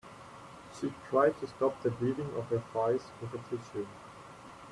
She 0.73 0.91
tried 1.11 1.39
to 1.41 1.47
stop 1.47 1.83
the 1.83 1.91
bleeding 1.91 2.33
of 2.35 2.45
her 2.47 2.57
thighs 2.73 3.11
with 3.21 3.35
a 3.35 3.55
tissue. 3.55 3.85